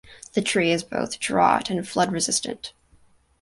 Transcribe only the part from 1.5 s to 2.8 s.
and flood resistant.